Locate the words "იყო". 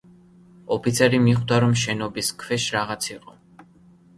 3.13-3.37